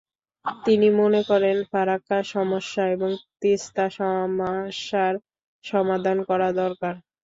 [0.65, 3.09] তিনি মনে করেন, ফারাক্কা সমস্যা এবং
[3.41, 5.13] তিস্তা সমস্যার
[5.63, 6.93] সমাধান করা দরকার।